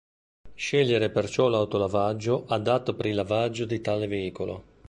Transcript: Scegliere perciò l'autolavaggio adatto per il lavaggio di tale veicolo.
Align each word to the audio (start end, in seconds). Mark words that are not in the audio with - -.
Scegliere 0.55 1.11
perciò 1.11 1.47
l'autolavaggio 1.47 2.45
adatto 2.47 2.95
per 2.95 3.05
il 3.05 3.13
lavaggio 3.13 3.65
di 3.65 3.81
tale 3.81 4.07
veicolo. 4.07 4.63